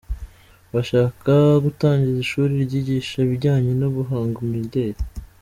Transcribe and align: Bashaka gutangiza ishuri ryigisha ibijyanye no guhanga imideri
Bashaka 0.73 1.31
gutangiza 1.65 2.17
ishuri 2.25 2.53
ryigisha 2.65 3.15
ibijyanye 3.25 3.71
no 3.81 3.87
guhanga 3.95 4.37
imideri 4.45 4.99